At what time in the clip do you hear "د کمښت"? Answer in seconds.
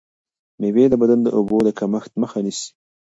1.63-2.11